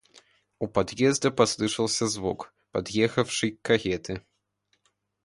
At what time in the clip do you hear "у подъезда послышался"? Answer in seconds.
0.57-2.07